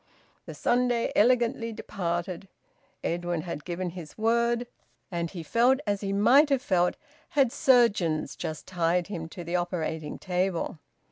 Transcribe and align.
The 0.47 0.55
Sunday 0.55 1.11
elegantly 1.15 1.71
departed. 1.71 2.47
Edwin 3.03 3.41
had 3.41 3.63
given 3.63 3.91
his 3.91 4.17
word, 4.17 4.65
and 5.11 5.29
he 5.29 5.43
felt 5.43 5.79
as 5.85 6.01
he 6.01 6.11
might 6.11 6.49
have 6.49 6.63
felt 6.63 6.95
had 7.29 7.51
surgeons 7.51 8.35
just 8.35 8.65
tied 8.65 9.05
him 9.09 9.29
to 9.29 9.43
the 9.43 9.55
operating 9.57 10.17
table. 10.17 10.79